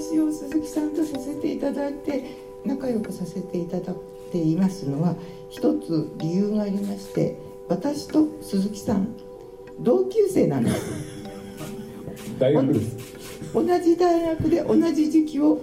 [0.00, 2.24] 話を鈴木さんとさせていただいて
[2.64, 3.96] 仲良くさせていただい
[4.32, 5.14] ていますのは
[5.50, 7.36] 一つ理由がありまして
[7.68, 9.14] 私と鈴木さん
[9.78, 10.90] 同級生なんです。
[12.38, 12.96] 大学です。
[13.54, 15.60] 同じ大学で同じ時期を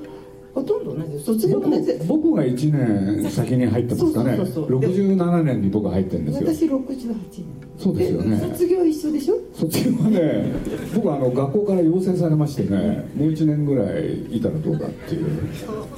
[0.57, 2.73] ほとんど同じ卒業同じ僕が1
[3.21, 4.35] 年先に入ってますかね。
[4.37, 4.79] そうそうそうそう。
[4.79, 6.47] 67年に僕入ってるんですよ。
[6.55, 7.45] 私68年。
[7.77, 8.39] そうですよね。
[8.39, 9.35] 卒業一緒でしょ？
[9.53, 10.51] 卒業はね
[10.95, 15.27] 僕はあの学校から要請されましてねもう1年ぐらいいたらどうだっていう。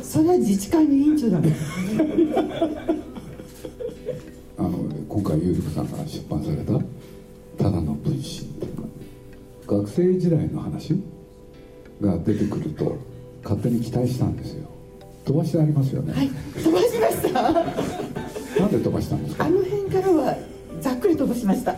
[0.02, 1.52] それは自治会の委員長だもん。
[4.58, 6.74] あの今回ゆうりこさんが出版された
[7.64, 8.22] 「ただの分身」っ
[8.60, 8.84] ていうか。
[9.68, 10.96] 学生時代の話
[12.02, 12.98] が出てくると
[13.44, 14.68] 勝手に期待したんですよ。
[15.26, 16.30] 飛ばしてありますよね、はい
[16.62, 17.42] 飛ばしました。
[17.52, 19.46] なんで飛ばしたんですか？
[19.46, 20.36] あの辺からは
[20.82, 21.76] ざっくり飛ばしました。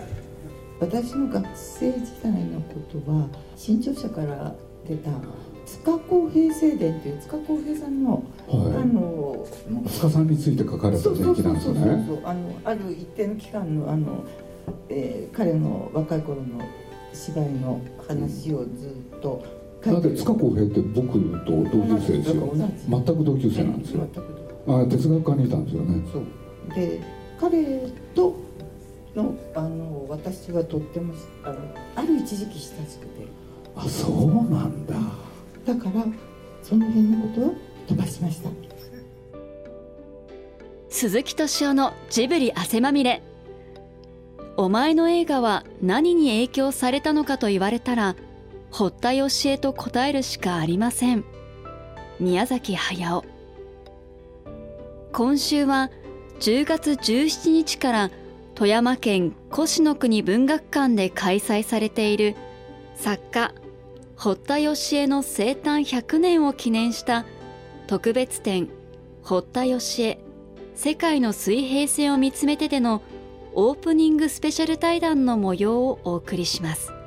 [0.79, 4.55] 私の学生時代のことは新潮社から
[4.87, 5.11] 出た
[5.65, 8.75] 塚公平正伝っていう塚公平さんの、はい。
[8.81, 9.45] あの
[9.87, 14.23] 塚さんについて書かれた伝記なんですそうよねそうあのある一定の期間のあの、
[14.89, 16.43] えー彼の若い頃の
[17.13, 22.53] 芝居の話をずっと書いてるだって塚公平って僕と同級生ですよ。
[22.89, 24.07] 全く同級生なんですよ。
[24.67, 26.03] あ哲学科にいたんですよね。
[26.11, 26.25] そう。
[26.75, 27.01] で
[27.39, 27.63] 彼
[28.13, 28.35] と
[29.15, 31.57] のあの私はとってもあの
[31.95, 33.25] ある一時期親しくて。
[33.75, 34.95] あそうなんだ。
[35.65, 36.05] だから
[36.61, 37.49] その辺のことは
[37.87, 38.49] 飛ばしました。
[40.89, 43.23] 鈴木敏夫のジブリ汗まみれ。
[44.57, 48.15] お前の映画は何に影響されたのかと言われたら
[48.71, 51.25] 堀田芳恵と答えるしかありません。
[52.19, 53.23] 宮崎駿。
[55.11, 55.91] 今週は
[56.39, 58.11] 10月17日から
[58.55, 62.35] 富山県越の国文学館で開催されている
[62.95, 63.53] 作家
[64.15, 67.25] 堀田芳恵の生誕100年を記念した
[67.87, 68.69] 特別展
[69.23, 70.19] 堀田芳恵
[70.75, 73.01] 世界の水平線を見つめてでの
[73.53, 77.00] オープニングスペシャル対談の模様をお送りします。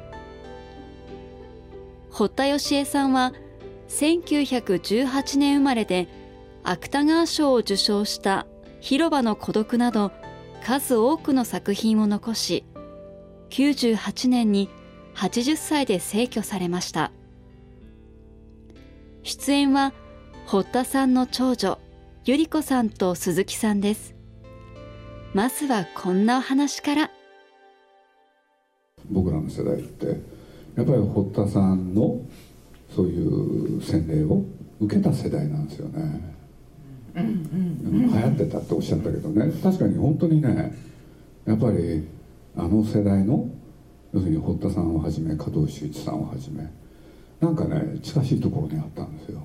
[2.15, 3.33] 堀田芳恵さんは
[3.89, 6.07] 1918年生まれで
[6.63, 8.47] 芥川賞を受賞した
[8.79, 10.13] 「広場の孤独」など
[10.63, 12.65] 数多くの作品を残し
[13.51, 14.69] 98年に
[15.17, 17.11] 80歳で逝去されました。
[19.25, 19.93] 出演は
[20.47, 21.81] 堀田さんの長女
[22.25, 24.15] ゆり子さんと鈴木さんです。
[25.33, 27.11] まずはこんなお話から。
[29.11, 30.34] 僕らの世代って
[30.77, 32.21] やっぱり堀田さんの
[32.95, 34.45] そういう洗礼を
[34.81, 36.35] 受けた世代なんですよね、
[37.15, 39.53] 流行ってたっておっしゃったけどね。
[39.63, 40.75] 確かに本当にね
[41.47, 42.07] やっぱり
[42.57, 43.49] あの世代の
[44.13, 46.69] 要するに堀田さんをはじめ加藤修一さんをはじめ
[47.41, 49.43] なんかね近しいところにあったんですよ。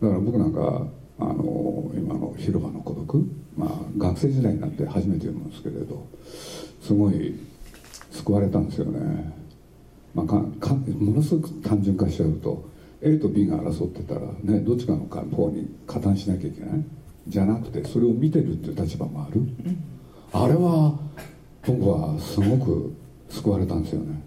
[0.00, 0.86] だから僕なんか
[1.18, 6.06] あの今の「広場の孤独」まあ学生時代になって初めて読むんですけれど
[6.80, 7.38] すごい
[8.10, 9.32] 救われたんですよね、
[10.14, 12.64] まあ、かかものすごく単純化しちゃうと
[13.02, 16.84] A と B が争ってたらねどっちかの方に加担しなきゃいけない？
[17.26, 19.40] じゃなくてそれを見てるっていう立場もある、
[20.32, 20.98] あれは
[21.66, 22.94] 僕はすごく
[23.30, 24.22] 救われたんですよね、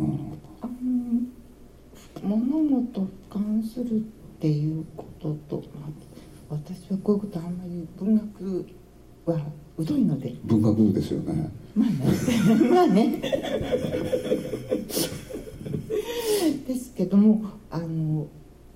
[0.00, 0.06] うん、
[0.60, 0.66] あ
[2.22, 4.00] の物事に関するっ
[4.40, 5.86] ていうことと、ま
[6.50, 8.66] あ、私はこういうことあんまり文学
[9.26, 9.40] は
[9.84, 10.34] 疎いので。
[10.44, 11.50] 文学部ですよね。
[11.74, 12.70] まあね。
[12.70, 13.20] まあね。
[16.66, 18.26] ですけどもあの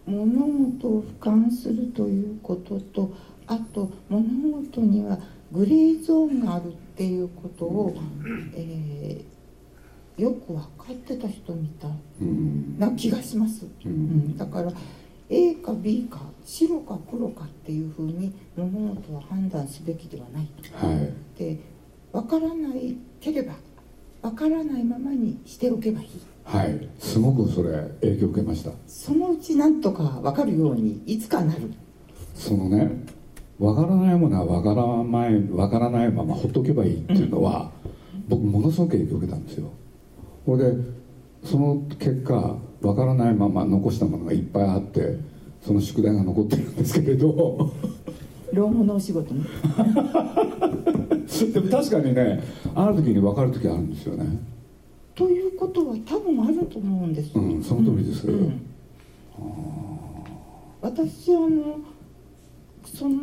[0.06, 3.12] 物事を俯瞰するということと
[3.47, 4.22] あと物
[4.62, 5.19] 事には
[5.53, 7.97] グレーゾーンがあるっていうことを、
[8.55, 9.31] えー
[10.21, 11.91] よく分かってた人みたい
[12.21, 13.93] うんな気がします、ううん。
[13.93, 14.71] ん、だから
[15.30, 20.46] A か B か白か黒かっていうふうに物事は判断すべきではない。
[20.46, 20.87] と。
[20.87, 21.12] はい。
[21.38, 21.58] で
[22.12, 23.55] 分からないければ
[24.22, 26.08] 分からないままにしておけばいい。
[26.44, 26.88] はい。
[26.99, 27.70] すごくそれ
[28.00, 28.72] 影響を受けました。
[28.88, 31.72] そのうちなんとか分かるようにいつかなる。
[32.34, 32.90] そのね
[33.60, 37.70] わからないものはわからないわからないままほっとけばいいっていうのは、
[38.26, 39.70] 僕ものすごく影響を受けたんですよ。
[40.46, 40.76] これで
[41.44, 45.17] その結果わからないまま残したものがいっぱいあって
[45.62, 47.71] その宿題が残ってるんですけれど。
[48.53, 49.44] 老後のお仕事ね。
[51.53, 52.43] でも確かにね
[52.75, 54.38] ある時に分かる時あるんですよね。
[55.15, 58.27] ということは多分あると思うんですうんその通りです。
[58.27, 58.61] うん
[60.81, 61.79] 私あの
[62.85, 63.21] その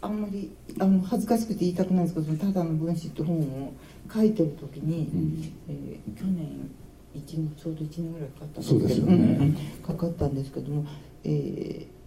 [0.00, 3.72] あんまりあの恥ずかしくて言いたくないんですけどその「ただの分子」って本を
[4.12, 5.44] 書いてる時に、うん。
[5.68, 6.70] えー去年
[7.14, 9.54] 1年ちょうど1年ぐらいかかったんですそうですよね。
[9.82, 10.84] かかったんですけども、
[11.24, 11.98] えー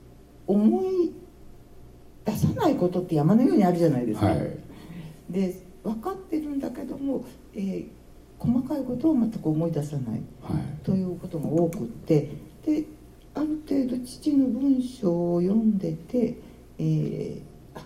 [0.47, 1.11] 思い
[2.25, 4.57] 出さないことって山のようにあるじゃないですか、はい。
[5.29, 7.85] で分かってるんだけども、えー
[8.39, 10.21] 細かいことを全く思い出さない。
[10.41, 10.83] はい。
[10.83, 12.29] ということが多くって。
[12.65, 12.85] で
[13.33, 16.37] ある程度父の文章を読んでて、
[16.79, 17.41] えー
[17.75, 17.85] あ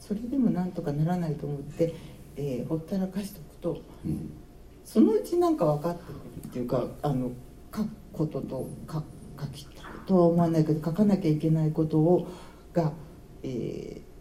[0.00, 1.94] それでもなんとかならないと思って、
[2.36, 4.30] えーほったらかしておくとうん
[4.92, 6.16] そのうちなんか分かってくる
[6.48, 7.30] っていうかあの
[7.74, 9.02] 書くことと書
[9.40, 12.28] 書きたいとは思わないけど書かなきゃいけないことを
[12.74, 12.92] が、
[13.42, 14.12] えー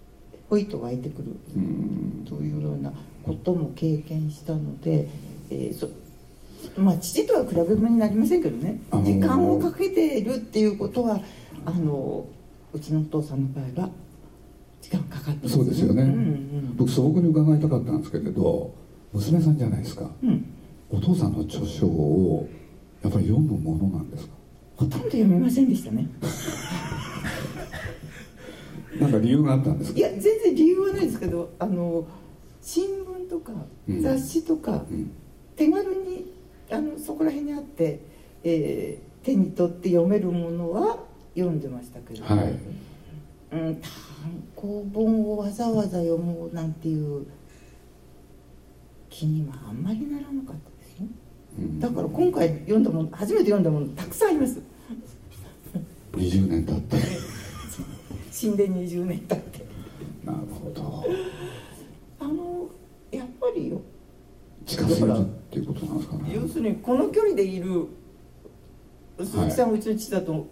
[0.49, 2.91] ほいと湧いてくるうんというような
[3.23, 5.07] ことも経験したので、
[5.49, 5.89] えーそ
[6.77, 8.81] まあ父とは比べ物になりませんけどね。
[8.91, 9.19] あのー。
[9.19, 11.21] 時間をかけているっていうことは
[11.65, 12.25] あの
[12.73, 13.89] うちのお父さんの場合は
[14.81, 16.03] 時間かかってそうですよね。
[16.03, 16.75] うんうん。
[16.75, 18.73] 僕素朴に伺いたかったんですけれど
[19.13, 20.09] 娘さんじゃないですか。
[20.21, 20.45] うん、
[20.91, 22.47] お父さんの著書を
[23.01, 24.33] やっぱり読むものなんですか？
[24.75, 26.07] ほとんど読みませんでしたね。
[28.99, 29.97] なんか理由があったんですか？
[29.99, 32.05] いや全然理由はないですけどあの
[32.61, 33.53] 新聞とか
[33.87, 34.01] うん。
[34.01, 35.11] 雑誌とか、うん。
[35.55, 36.25] 手軽に
[36.69, 37.99] あのそこら辺にあって、
[38.43, 40.97] えー手に取って読めるものは
[41.35, 42.55] 読んでましたけど、はい。
[43.51, 43.81] うん、単
[44.55, 47.27] 行本をわざわざ読もうなんていう
[49.11, 50.70] 気にはあんまりならなかった
[51.79, 54.61] だから今回読んだもの初めて読んだものたくさんあります。
[56.13, 56.97] 20年経って。
[58.31, 59.65] 死んで20年経って。
[60.23, 61.05] なるほど。
[62.19, 62.69] あの
[63.11, 63.81] やっぱりよ。
[64.65, 66.31] 近すぎるっていうことなんですかね。
[66.33, 67.87] 要するにこの距離でいる
[69.19, 70.47] 鈴木さんはうちの父だと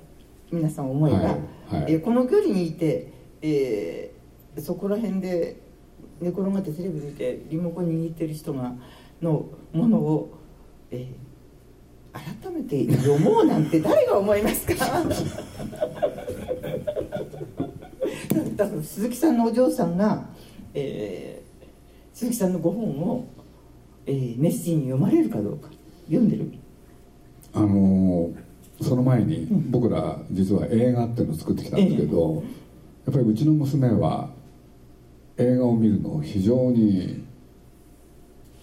[0.51, 1.25] 皆さん思えば、はい。
[1.25, 1.93] はい。
[1.93, 4.19] えーこの距離にいて、えー
[4.61, 5.61] そこら辺で
[6.19, 8.73] 寝転がってテレビ見てリモコン握ってる人が
[9.21, 10.38] のものを、
[10.91, 11.29] えー
[12.11, 14.73] 改めて読もうなんて誰が思いますか？
[18.55, 20.25] だから鈴木さんのお嬢さんが、
[20.73, 21.49] えー
[22.17, 23.27] 鈴木さんのご本を、
[24.07, 25.69] えー熱心に読まれるかどうか
[26.07, 26.51] 読んでる？
[27.53, 28.33] あのー
[28.81, 29.69] その前にん。
[29.69, 32.43] 僕ら実は映画っていうのを作ってきたんですけど、
[33.05, 34.31] やっぱりうちの娘は
[35.37, 37.23] 映画を見るのを非常に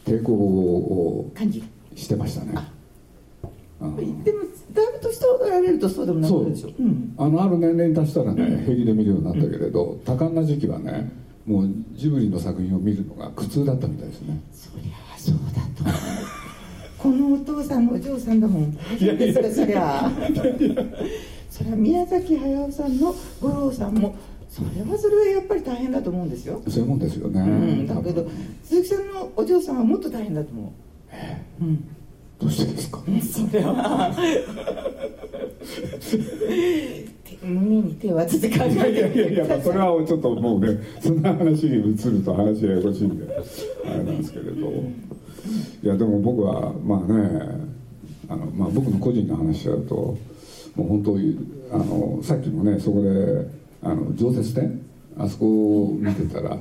[0.05, 2.53] 抵抗を感じるしてましたね。
[3.81, 4.23] うん。
[4.23, 4.41] でも
[4.73, 6.69] だいぶ年取られるとそうでもなくなるでしょ？
[6.69, 6.75] そう。
[6.79, 7.15] うん。
[7.19, 11.11] あのある年齢に達したらね平気で見るようになったけれど多感な時期はね
[11.47, 14.41] もうジブリの作品を見るのが苦痛だったみたいですね。
[14.53, 15.99] そりゃそうだと
[16.99, 20.11] このお父さんのお嬢さんだもん大丈夫ですかそりゃ。
[21.51, 24.15] それは宮崎駿さんの五郎さんも
[24.49, 28.29] それはそれはやっぱり大変だと思うんですよ、そういうもんですよね、うん、だけど
[28.65, 30.71] 鈴木さんのお嬢さんはもっと大変だと思う、
[31.61, 31.89] うん、
[32.39, 33.03] どうしてですか？
[33.23, 34.15] それは。
[37.25, 38.77] 手胸に手を当てて考えい。
[38.77, 43.27] やいやいやいや、まあ、てそれはちょっともうねそんな話に移ると話ややこしいんで
[43.85, 44.73] あれなんですけれど。
[45.83, 47.71] いやでも僕はまあね
[48.29, 50.19] あの、まあ、僕の個人の話だとも
[50.79, 51.39] う本当に
[51.71, 53.47] あのさっきもねそこで
[53.83, 54.85] あの常設展
[55.17, 56.59] あそこを見てたら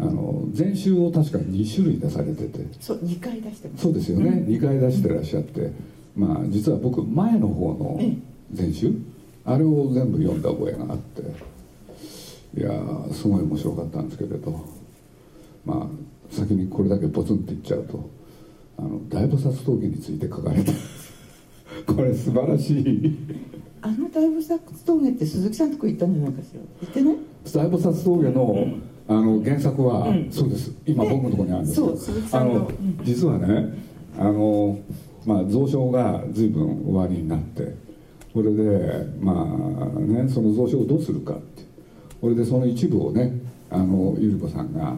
[0.00, 2.60] あの全集を確か2種類出されてて。
[2.80, 3.82] そう2回出してます。
[3.82, 5.72] そうですよね、2回出してらっしゃって。
[6.16, 8.00] まあ実は僕前の方の
[8.52, 8.94] 全集？
[9.44, 11.22] あれを全部読んだ覚えがあって。
[12.58, 14.64] いやーすごい面白かったんですけれど。
[15.64, 18.08] まあ先にこれだけポツンって言っちゃうと
[18.78, 20.72] あの大菩薩峠について書かれて
[21.86, 23.16] これ素晴らしい。
[23.80, 26.60] あの大菩薩峠って鈴木さんとこ行ったんじゃないかしら。
[26.82, 27.16] 行ってない？
[27.52, 28.66] 大菩薩峠の,、
[29.08, 30.30] あの原作は、うん。
[30.30, 30.70] そうです。
[30.86, 32.54] 今僕のところにあるんですそう鈴木さんの。
[32.54, 33.78] あのうん実はね
[34.18, 34.78] あの、
[35.24, 37.74] まあ、蔵書が随分終わりになって
[38.34, 41.66] これでまあねその蔵書をどうするかって。
[42.20, 43.32] これでその一部をね
[43.70, 44.94] あのゆり子さんが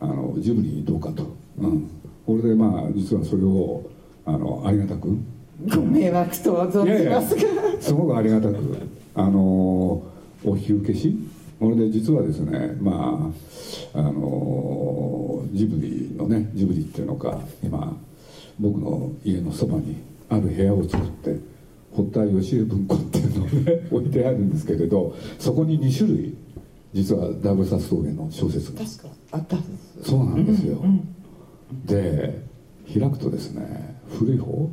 [0.00, 1.88] あのジブリにどうかと、うん、
[2.26, 3.82] これでまあ実はそれを
[4.26, 5.08] あのありがたく。
[5.68, 7.42] ご迷惑とは存じますが。
[7.80, 8.56] すごくありがたく
[9.14, 10.02] あの
[10.44, 11.16] お引き受けし
[11.58, 13.32] これで実はですねま
[13.94, 17.96] ああのジブリのねジブリっていうのか今
[18.58, 19.96] 僕の家のそばに
[20.28, 21.36] ある部屋を作って
[21.92, 26.36] 堀田義恵文庫っていうのをね置いてあるんですけれどそこに2種類
[26.92, 29.56] 実はダブルサス峠の小説が確かあった
[30.02, 31.08] そうなんですよ、うん。
[31.84, 32.42] で
[32.86, 34.70] 開くとですね古い方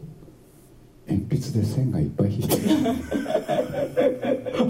[1.07, 2.61] 鉛筆で線がいっぱい引いてる。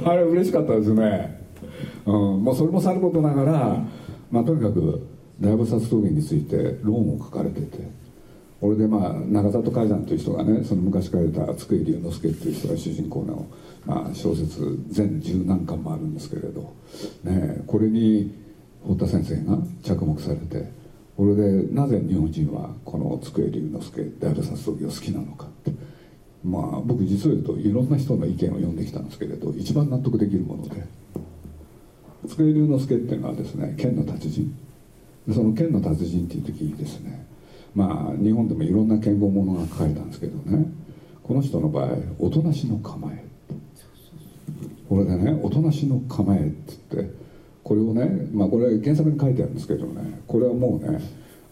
[0.05, 1.40] あれ嬉しかったですね、
[2.05, 3.85] うん、もうそれもさることながら、
[4.31, 5.07] まあ、とにかく
[5.39, 8.01] 大菩薩峠について論を書かれてて
[8.61, 13.47] これでまあ中里海山という人がねその昔書いた津久井龍之介っていう人が主人公の、
[13.85, 16.73] まあ、小説全十何巻もあるんですけれど、
[17.23, 18.35] ね、これに
[18.85, 20.71] 堀田先生が着目されて
[21.17, 25.71] これでなぜ日本人はこの津久井龍之介である殺時を好きなのかって
[26.43, 30.83] まあ僕実を言うといろんな人の意見を読んできたんですけれど一番納得できるもので。
[32.27, 34.55] 津久井龍之介っていうのはですね剣の達人。
[35.31, 37.25] その剣の達人っていう時にですね。
[37.75, 40.65] まあ日本でもいろんな剣豪ものが書かれたんですけどね。
[41.23, 43.23] この人の場合「おとなしの構え」
[44.89, 47.13] これでね「おとなしの構え」って言って
[47.63, 50.21] これをねまあこれ原作に書いてあるんですけどね。
[50.27, 50.99] これはもうね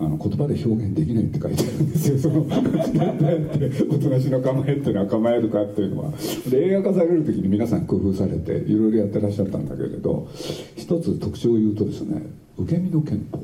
[0.02, 2.18] あの言葉で表現できないって書いてあるんですよ。
[2.20, 6.14] そのおとなしの構えっていうのは構えるかっていうのは。
[6.50, 10.28] で映画化される時に皆さん工夫されていろいろやってらっしゃったんだけれど
[10.76, 12.22] 一つ特徴を言うとですね
[12.58, 13.44] 受け身の憲法。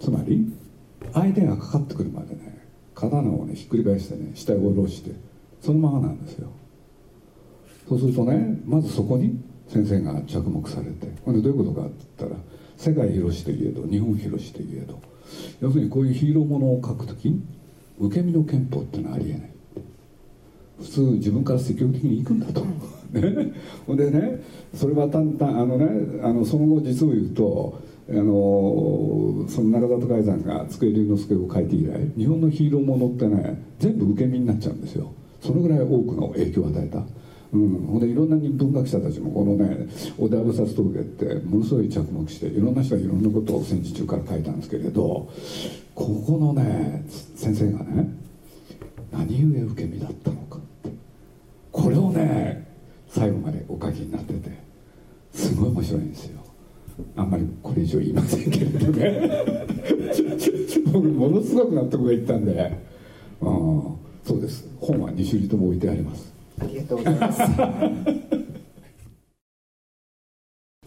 [0.00, 0.52] つまり
[1.12, 2.58] 相手がかかってくるまでね
[2.94, 5.12] 刀をねひっくり返してね下を下ろして
[5.60, 6.48] そのままなんですよ。
[7.88, 12.04] そうするとねまずそこに先生が着目されてほんでどういうことかって
[12.84, 15.00] 世界広しといえど日本広しといえど
[15.62, 17.34] 要するにこういうヒーローものを書くとき
[17.98, 19.50] 受け身の憲法っていうのはありえない。
[20.78, 22.60] 普通自分から積極的に行くんだと、
[23.12, 23.52] ね、
[23.88, 24.42] でね
[24.74, 35.14] それはたんたんあのねあのその後実を言うとあのその中里海山が机龍之介を書いて以来日本のヒーローものってね全部受け身になっちゃうんですよ。
[35.40, 37.02] そのぐらい多くの影響を与えた。
[37.54, 39.86] うん、ほんでいろんな文学者たちもこのね
[40.18, 45.28] 「小田菩薩峠」ってものすごい着目していろんな人がいろんなことを戦時中から書いたんですけれど
[45.94, 47.04] ここのね
[47.36, 48.12] 先生がね
[49.12, 50.58] 何故受け身だったのか
[51.70, 52.66] これをね
[53.08, 54.50] 最後までお書きになってて
[55.32, 56.40] すごい面白いんですよ。
[57.16, 59.30] あんまりこれ以上言いませんけれどね。
[60.92, 62.72] 僕ものすごく納得がいったんで、
[63.40, 63.82] うん、
[64.24, 64.68] そうです。
[64.80, 66.33] 本は2種類とも置いてあります。
[66.60, 67.42] ありがとうございます。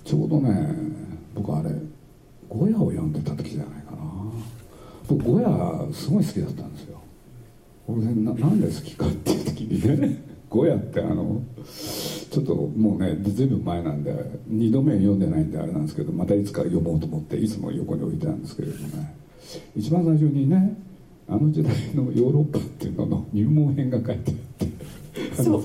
[0.03, 0.73] ちょうどね
[1.35, 1.69] 僕あれ
[2.49, 3.97] ゴヤを読んでた時じゃないかな。
[5.07, 5.47] 僕ゴヤ
[5.93, 7.01] すごい好きだったんですよ。
[7.87, 14.13] 俺ななんで好きかっていう時にね ゴヤってあのちょっともうねずいぶん前なんで
[14.49, 19.13] 2度目読んでないんであれなんですけどまたいつか読もうと思っていつも横に置いてあるんですけれどもね。
[19.75, 20.77] 一番最初にね
[21.27, 24.76] あの時代のヨーロッパっていうのの入門編が書いてあって。
[25.43, 25.63] そう。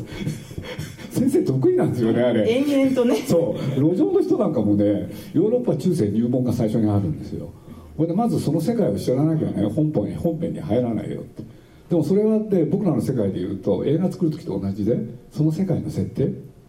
[1.11, 2.51] 先生得意なんですよねあれ。
[2.51, 3.17] 延々とね。
[3.17, 3.81] そう。
[3.81, 7.51] 路上の人なんかもねヨーロッパ中世入門が最初にあるんですよ。
[7.97, 11.43] ほんでまずその世界を知らなきゃね本本本編に入らないよって
[11.91, 14.97] でもそれはって僕らの世界でいうと映画作る時と同じで
[15.31, 16.25] その世界の設定、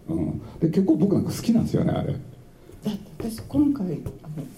[0.09, 2.13] うん、で結構僕なんか好きなんですよねあれ。
[2.13, 4.01] だって私今回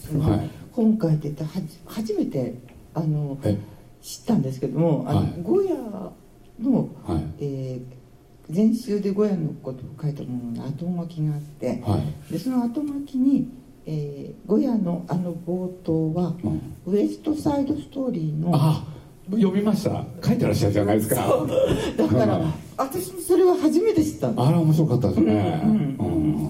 [0.09, 1.51] あの、はい、今回出たは
[1.85, 2.55] 初めて
[2.95, 3.37] あの
[4.01, 5.75] 知ったんですけどもあの、はい、ゴヤ
[6.59, 8.04] の、はい、えー
[8.49, 13.49] 全集でゴヤのことを書いたものの後書きがあって、はい、でその後書きに、
[13.85, 18.85] えー、ゴヤのあの冒頭は、うん、ウエストサイドストーリーのあ
[19.31, 20.05] 読みました。
[20.23, 21.15] 書いてらっしゃるじゃないですか。
[21.97, 26.49] だから、うん、私もそれは初めて知ったあれ面白かったですね、うん、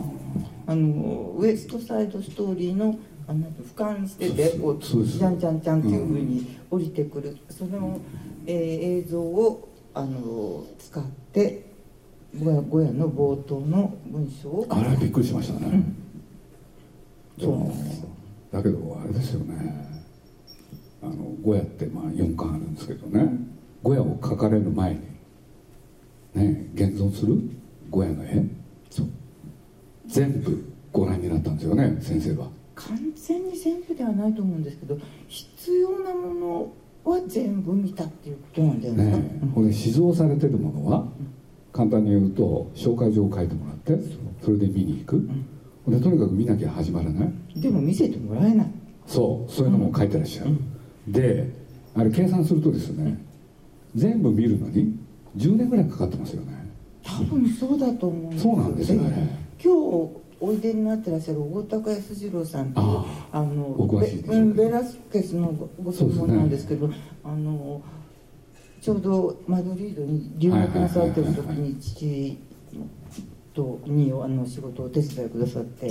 [0.68, 8.00] あのウエストサイドストーリーのあの俯瞰しててこうじゃんじゃんじゃんっていうふうに降りてくる、その、
[8.46, 11.65] えー、映像をあの使って
[12.40, 14.68] ゴヤゴヤの冒頭の文章を。
[14.70, 15.68] あれびっくりしましたね、
[17.40, 17.52] うん、そ
[18.52, 20.02] うだけどあれですよね。
[21.02, 23.30] あのゴヤってまあ4巻あるんですけどね。
[23.84, 25.00] ゴヤを描かれる前に
[26.34, 27.40] ね現存する
[27.90, 28.44] ゴヤの絵。
[30.08, 32.48] 全部ご覧になったんですよね先生は。
[32.76, 36.74] 完全に全部ではないと思うんですけど必要なもの
[37.04, 39.06] は全部見たっていうことなんだよね。
[39.06, 41.35] ね、これ静蔵されてるものは、うん
[41.76, 43.98] 簡単に言うと紹介状を書いてもらって
[44.42, 45.46] それで見に行く、うん、
[45.92, 47.60] でとにかく見なきゃ始まらない。
[47.60, 48.68] でも見せてもらえない。
[49.06, 51.52] そうそういうのも書いてらっしゃる、うん、で
[51.94, 53.22] あれ計算するとですね
[53.94, 54.98] 全部見るのに
[55.36, 56.54] 10年ぐらいかかってますよね。
[57.04, 59.38] 多分そうだと思うそうなんですよね。
[59.62, 62.86] 今日おいでになってらっしゃる大高康次郎さんっていう
[63.32, 63.76] あの
[64.56, 65.54] ベベラスケスの
[65.84, 67.82] ご専門なんですけど、ね、あの
[68.86, 72.38] ちょうどマドリードに留学なさってる時に父
[73.56, 75.88] とにあの仕事を手伝いくださって、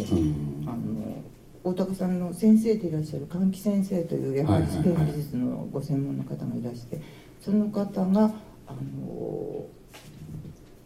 [0.64, 1.20] あの
[1.64, 7.02] 大高さんの先生でいらっしゃる換気先生というやはりスペイン美術のご専門の方がいらして
[7.40, 8.30] その方が
[8.68, 9.66] あの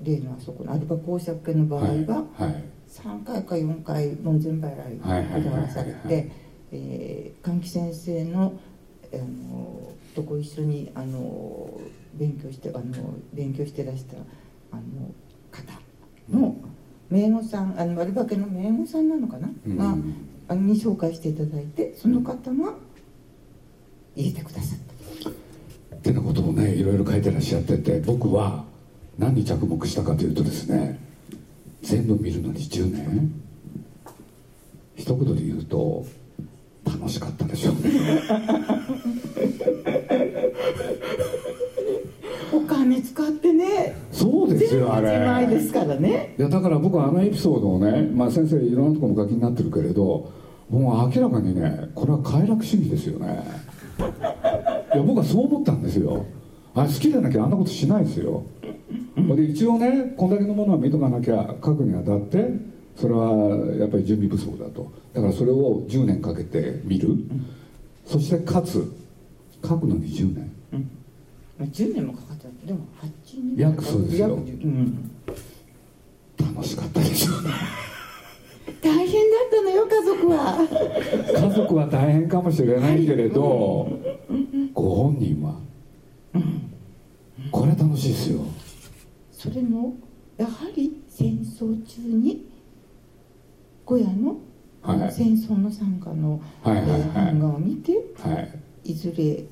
[0.00, 2.24] 例のあそこのアルバ公爵家の場合は、
[2.88, 6.30] 3回か4回門前払いをお願いされて
[7.42, 8.58] 換気先生の
[9.12, 11.80] あのとこ一緒にあの
[12.14, 14.16] 勉強してあの勉強してらした
[14.72, 15.12] あの
[15.50, 15.80] 方
[16.30, 16.56] の
[17.10, 19.76] 名護さんあの丸化けの名護さんなのかな、うん。
[19.76, 19.94] が
[20.48, 22.74] あのに紹介していただいてその方が
[24.14, 25.30] 入れてくださった。
[25.96, 28.64] ってなことをねいろいろ書いてらっしゃってて僕は
[29.18, 30.98] 何に着目したかというとですね
[31.82, 33.32] 全部見るのに10年
[34.96, 36.06] 一言で言うと
[36.86, 37.72] 楽しかったでしょ
[42.52, 45.10] お 金使ってねそうですよあれ。
[45.12, 50.32] 自前ですからねいやだから僕はあのエピソードをね、まあ、先生いろんなところも書きになってるけれど
[50.68, 53.42] もう明らかにねこれは快楽主義ですよね。
[54.94, 56.26] いや僕はそう思ったんですよ。
[56.74, 58.44] あれ好きでなきゃあんなことしないですよ。
[59.16, 62.50] で一応ねこんだけのものは見とかなきゃ書くにあたって
[62.96, 64.92] それはやっぱり準備不足だと。
[65.14, 67.16] だからそれを10年かけて見る、
[68.04, 68.92] そしてかつ。
[69.60, 70.52] 書くのに10年。
[70.72, 70.82] まあ
[71.66, 73.10] 10年もかかっちゃってでも8
[73.56, 74.28] 年約そうですよ。
[74.28, 75.10] 約10うん
[76.54, 77.50] 楽しかったでしょうね
[78.82, 80.58] 大変だったのよ家族は。
[81.50, 83.88] 家族は大変かもしれないけれど
[84.72, 85.56] ご本人は
[87.50, 88.40] これ楽しいですよ。
[89.32, 89.96] それも
[90.36, 92.46] やはり戦争中に
[93.84, 94.36] 小屋の
[95.10, 97.00] 戦争の参加の、はいはいはい。
[97.00, 98.48] えー版画を見ては
[98.84, 98.90] い。
[98.92, 99.44] いずれ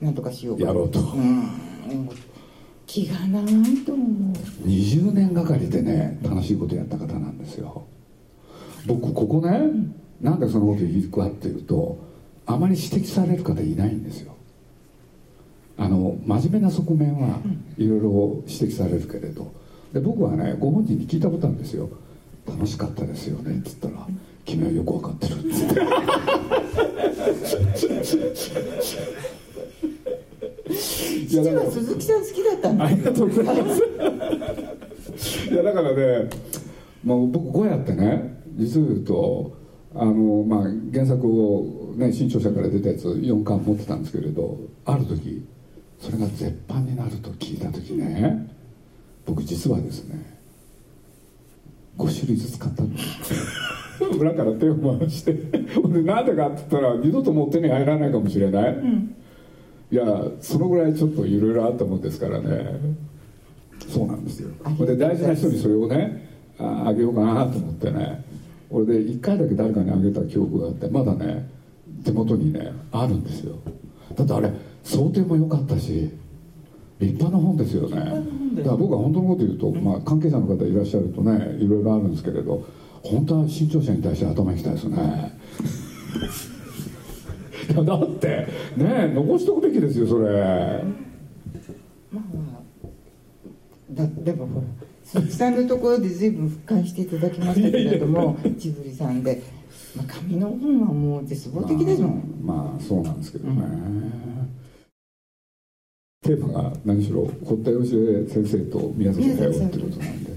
[0.00, 0.64] なんとかしようか。
[0.64, 1.00] やろうと。
[1.00, 1.50] うん。
[2.86, 4.66] 気が長いと思う。
[4.66, 7.84] 20年がかりでね楽しいことやった方なんですよ。
[8.86, 9.60] 僕ここね
[10.20, 11.98] なんでそのこと言うかっていうと
[12.46, 14.34] あまり指摘される方いないんですよ。
[15.76, 17.40] あの真面目な側面は
[17.78, 19.52] いろいろ指摘されるけれど。
[19.94, 21.88] で僕はねご本人に聞いたことあるんですよ
[22.48, 24.08] 「楽しかったですよね」っつったら
[24.44, 25.80] 「君はよく分かってる」っつって
[31.42, 35.50] 父は鈴木さん好きだったんだありがとうございます。
[35.50, 36.30] いやだからね、
[37.04, 39.56] まあ、僕ゴヤってね実を言うと
[39.94, 40.60] あの、まあ、
[40.92, 45.46] 原作を、ね、新潮社から出たやつ4巻持ってたんですけれどある時
[46.00, 48.50] それが絶版になると聞いた時ね
[49.24, 50.34] 僕実はですね
[51.96, 52.88] 5種類ずつ買ったの。
[54.18, 55.32] 裏から手を回して
[56.02, 58.76] なんでかって言ったら二度ともう手に入らないかもしれない、
[59.90, 60.04] いや
[60.40, 62.80] そのぐらいちょっといろいろあったもんですからね。
[63.88, 64.50] そうなんですよ。
[64.86, 68.24] で大事な人にそれをねああげようかなと思ってね。
[68.70, 71.48] 俺で1回だけ誰かにあげた記憶があってまだね
[72.04, 73.56] 手元にねあるんですよ。
[74.16, 74.50] だってあれ
[74.82, 76.10] 想定も良かったし
[77.00, 77.96] 立派な本ですよね。
[78.56, 82.64] だから僕は本当のこと言うと、まあ、関係者の方いらっしゃるとねいろいろあるんですけれど
[83.02, 85.38] 本当は新潮社に対して頭にきたですね
[87.72, 88.28] だって
[88.76, 90.82] ねえ残しとくべきですよそれ。
[92.12, 92.24] まあ
[93.90, 94.66] だでもほら
[95.04, 99.42] 鈴木さんのところで随分復刊していただきましたけれどもジブリさんで、
[99.96, 103.62] まあ、紙の本はもう絶望的ですもん、まあ、まあそうなんですけどね、
[106.22, 110.34] テーマが何しろ堀田芳恵先生と宮崎駿ってことなんで。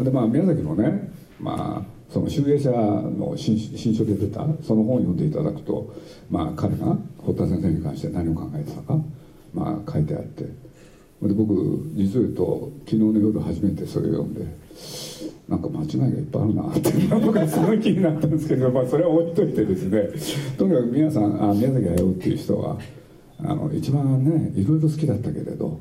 [0.00, 5.94] で、まあ、宮崎のね、まあ、その集英社の新新書で出たその本を読んでいただくと、
[6.30, 8.98] まあ、彼が堀田先生に関して何を考えてたか、
[9.52, 10.66] まあ、書いてあって。
[11.22, 11.54] で僕
[11.94, 14.44] 実を言うと昨日の夜初めてそれを読んで
[15.48, 16.90] なんか間違いがいっぱいあるなって
[17.24, 20.56] 僕はすごい気になったんですけど、まあ、それは置いといてですね。
[20.58, 22.76] とにかく宮さんあ宮崎駿っていう人は
[23.38, 25.80] あの一番ねいろいろ好きだったけれど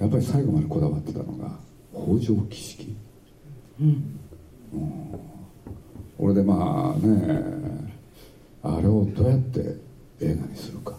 [0.00, 1.50] やっぱり最後までこだわってたのが
[1.92, 2.96] 北条儀式、
[3.80, 4.18] うん
[6.18, 7.44] 俺でまあね
[8.62, 9.60] あれをどうやって
[10.20, 10.94] 映画にするか。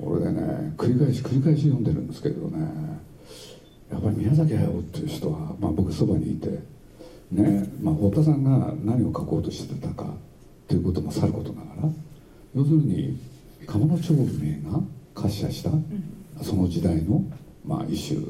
[0.00, 2.98] 俺でね繰り返し繰り返し読んでるんですけれどね。
[3.90, 6.48] やっぱり宮崎駿っていう人は、まあ、僕そばにいて
[7.30, 10.12] ねまあ堀田さんが何を書こうとしてたか
[10.66, 11.88] ということもさることながら
[12.54, 13.18] 要するに
[13.66, 14.80] 鴨の長明が
[15.14, 15.70] 滑車した、
[16.42, 17.22] その時代の、
[17.64, 18.20] まあ、一種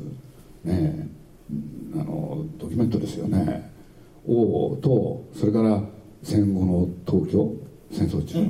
[0.64, 1.08] ね
[1.94, 3.67] あのドキュメントですよね
[4.28, 5.82] をとそれから
[6.22, 7.52] 戦後の東京
[7.90, 8.44] 戦争中の、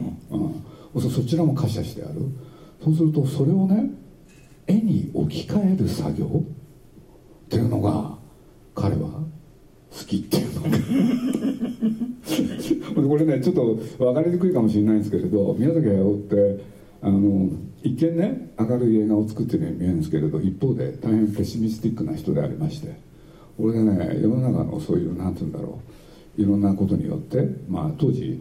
[0.94, 1.02] うん。
[1.02, 2.14] そそちらも滑車してある。
[2.82, 3.90] そうするとそれをね
[4.66, 6.26] 絵に置き換える作業？
[6.26, 6.30] っ
[7.50, 8.16] ていうのが
[8.74, 9.08] 彼は
[9.90, 10.60] 好きっていうの
[13.08, 16.62] これねちょっと分かりにくいかもしれないんですけれど宮崎駿って
[17.00, 17.48] あの
[17.82, 23.00] 一見ね明るい映画を作ってるように見えるんですけれど一方で大変ペシミスティックな人でありまして
[23.58, 26.40] 俺がね世の中のそういうなんて言うんだろう。
[26.40, 28.40] いろんなことによって、まあ、当時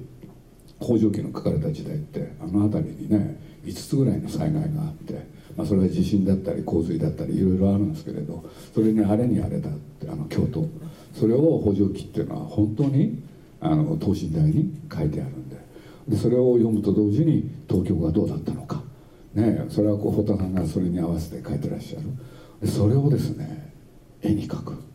[0.80, 10.70] 北条記の書かれた時代ってあの辺りにね5つぐらいの災害があって、まあ、それは地震だったり洪水だったりいろいろあるんですけれどそれにあれにあれだってあの京都。
[11.20, 13.24] それを北条記っていうのは本当に
[13.60, 15.58] あの等身大に書いてあるんで。
[16.08, 18.82] でそれを読むと同時に東京がどうだったのか、
[19.34, 22.06] ね、それはこう堀田さんがそれに合わせて書いてらっしゃる。
[22.62, 23.74] でそれをですね
[24.22, 24.88] 絵に描く。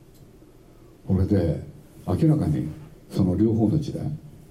[1.07, 1.63] これで
[2.07, 2.69] 明らかに
[3.11, 4.05] その両方の時代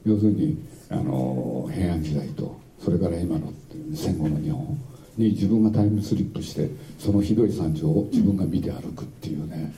[0.05, 0.57] 要するに
[0.89, 3.51] あの平安時代とそれから今の
[3.93, 4.77] 戦後の日本
[5.17, 9.73] に自分がタイムスリップしてそのひどい惨状を自分が見て歩くっていうね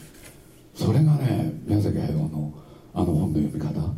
[0.76, 2.54] それがね宮崎駿の
[2.96, 3.94] あの本の読み方。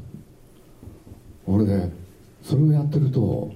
[1.47, 1.89] 俺で
[2.41, 3.51] それをやってると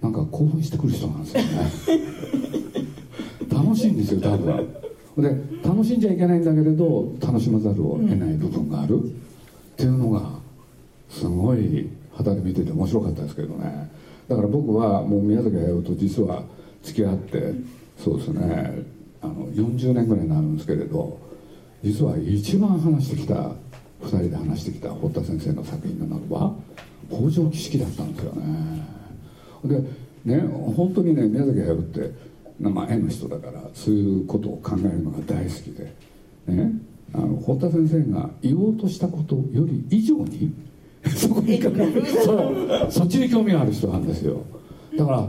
[0.00, 1.70] なんか興奮してくる人なんですよね。
[3.52, 4.74] 楽しいんですよ多分
[5.16, 9.00] で楽しんじゃいけないんだけれど楽しまざるを得ない部分がある。
[9.74, 10.22] っていうのが
[11.08, 13.90] すごい肌で見てて面白かったですけどね。
[14.28, 16.42] だから僕はもう宮崎駿と実は
[16.82, 17.52] 付き合って
[17.98, 18.82] そうですね
[19.20, 21.18] あの40年ぐらいになるんですけれど
[21.82, 26.54] 実は一番話してきた2人で話してきた堀田先生の作品の中は
[27.10, 28.44] 北条儀式だったんですよね。
[29.64, 29.80] で
[30.24, 30.40] ね
[30.76, 32.10] 本当にね宮崎駿って
[32.60, 35.92] まあ絵の人だからそういうことを考えるのが大好きで。
[36.46, 36.70] ね。
[37.12, 40.52] あの堀田先生が言おうとしたことより以上に
[41.14, 41.60] そこに
[42.24, 42.86] そう。
[42.90, 44.42] そっちに興味がある人なんですよ。
[44.96, 45.28] だから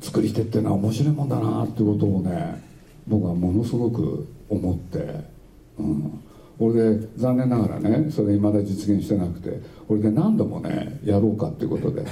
[0.00, 2.62] 作り手っていうのは面白いもんだなってことをね
[3.06, 4.98] 僕はものすごく思って、
[5.78, 6.20] うん、
[6.58, 12.04] 俺で残念ながらねそれ未だ実現してなくて俺で何度もねやろうかっていうことで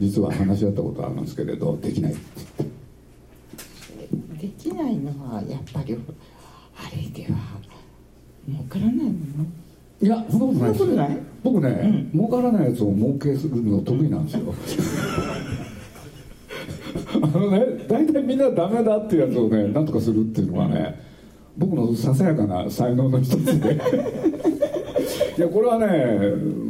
[0.00, 2.68] 実は話し合ったことあるんですけれどできないってでき
[4.78, 5.98] ないのはやっぱり
[6.76, 7.38] あれでは
[8.46, 9.46] 儲からないもの。
[10.00, 11.18] いやそんなことないです。
[11.42, 11.68] 僕ね、
[12.12, 14.54] うん、儲からないやつを儲けするの得意なんですよ。
[17.20, 21.00] あのね大体みんなダメだっていうやつをねなんとかするっていうのはね
[21.56, 23.74] 僕のささやかな才能の一つで。
[25.36, 25.86] いやこれはね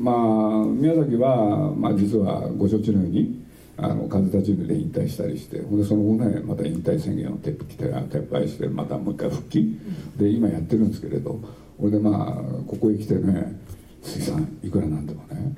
[0.02, 3.40] まあ宮崎は、まあ、実はご承知のように
[3.80, 9.78] あの風立ちぬで引退したりしてでその後ねまた引退宣言を撤撤廃してまたもう一回復帰。
[10.16, 11.40] で今やってるんですけれど
[11.78, 13.56] これでまあここへ来てね
[14.02, 15.54] 「鈴木さんいくらなんでもね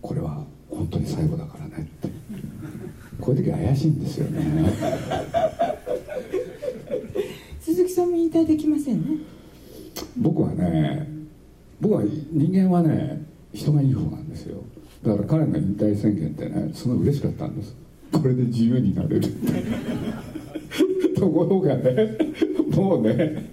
[0.00, 2.08] これは本当に最後だからね」って。
[3.20, 4.72] こういう時怪しいんですよね。
[7.60, 9.18] 鈴木さんも引退できませんね。
[10.16, 11.08] 僕はね
[11.80, 14.62] 僕は人間はね人がいい方なんですよ
[15.04, 17.74] だから彼の引退宣言ってねすごい嬉しかったんです。
[18.12, 19.22] これで自由になれる
[21.16, 22.16] ところがね
[22.74, 23.50] もうね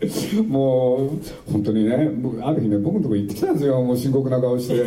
[0.48, 1.10] もう
[1.52, 2.10] 本当にね
[2.42, 3.82] ある日ね僕のとこ行ってきたんですよ。
[3.84, 4.84] もう深刻な顔して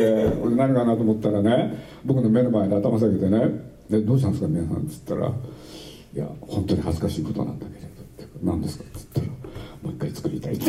[0.55, 3.41] 何かなと思ったらね僕の目の前で頭下げてね
[3.89, 5.27] でどうしたんですか皆さんっつったら
[6.15, 9.27] 「いや本当に恥ずかしいことなんだけど」って「何ですか?」っつったら
[9.83, 10.65] 「もう一回作りたい」って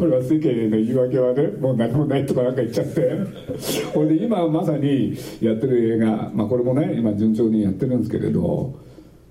[0.00, 3.10] これは世間への言い訳はねもう何もないとかなんか言っちゃって。
[3.92, 8.74] ほいで今まさにやってる映画、まあ、これもね今順調にやってるんですけれど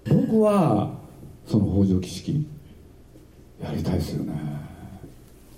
[0.07, 0.95] 僕は
[1.47, 2.45] その北条儀式
[3.59, 4.33] やりたいですよね。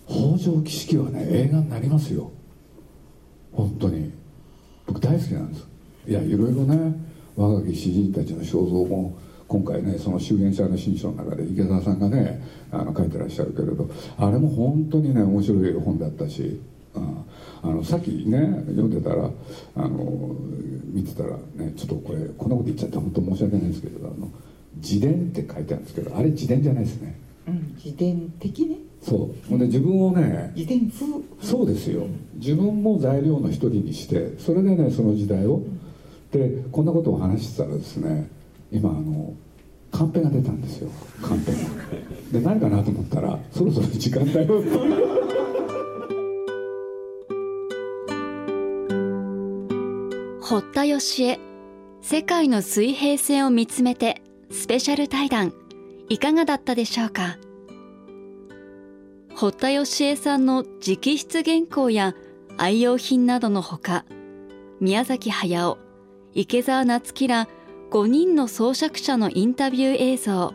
[0.08, 2.32] 北条儀式はね映画になりますよ。
[3.52, 4.12] 本当に。
[4.88, 5.68] 僕大好きなんです。
[6.08, 6.96] いやいろいろね
[7.36, 9.18] 若き詩人たちの肖像も
[9.52, 16.62] 今回ねその修験者の新書の中で池澤さんがねあの書いてらっしゃるけれどあれも本当にね面白い本だったし、
[16.94, 17.26] うん、
[17.62, 19.30] あのさっきね読んでたら
[19.76, 20.36] あの
[20.94, 24.32] 見てたらねちょっとこれこんなこと言っちゃって本当申し訳ないんですけどあの
[24.78, 28.78] 自伝って書いてあるんですけどあれ自伝じゃないですね、うん、自伝的ね。
[29.02, 29.50] そう。
[29.50, 31.08] ほんで自分をね自伝風。
[31.42, 32.06] そうですよ。
[32.36, 35.82] 自分も材料の一人にしてそれでねその時代を、うん。
[36.32, 38.30] でこんなことを話してたらですね
[38.72, 39.34] 今あの
[39.92, 40.90] カンペが出たんですよ。
[41.22, 41.58] カンペが。
[42.32, 44.64] で何かなと思ったらそろそろ時間だよ。
[50.42, 51.40] 堀田芳恵
[52.02, 55.54] 世界の水平線を見つめてスペシャル対談
[56.10, 57.38] いかがだったでしょうか？
[59.36, 62.16] 堀田芳恵さんの直筆原稿や
[62.58, 64.06] 愛用品などのほか
[64.80, 65.78] 宮崎駿
[66.34, 67.48] 池澤夏樹ら
[67.92, 70.54] 5人の創作者のインタビュー映像。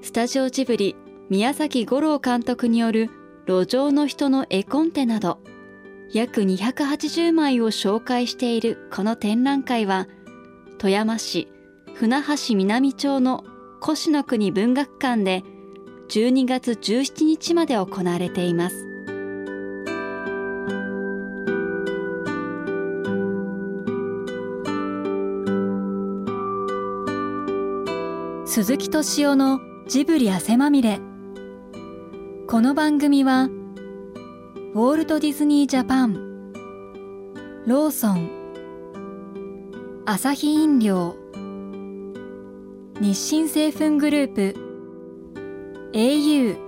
[0.00, 0.96] スタジオジブリ
[1.28, 3.10] 宮崎五郎監督による
[3.46, 5.40] 路上の人の絵コンテなど
[6.10, 10.08] 約280枚を紹介しているこの展覧会は
[10.78, 11.48] 富山市
[11.92, 13.44] 船橋南町の
[13.86, 15.42] 越の国文学館で
[16.08, 18.87] 12月17日まで行われています。
[28.58, 30.98] 鈴木敏夫のジブリ汗まみれ
[32.48, 36.52] この番組はウォールト・ディズニー・ジャパン
[37.68, 41.14] ローソンアサヒ飲料
[43.00, 44.54] 日清製粉グループ
[45.92, 46.58] au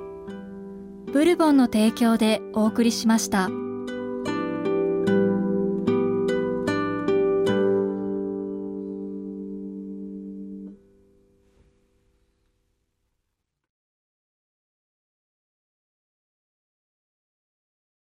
[1.12, 3.50] ブルボンの提供でお送りしました。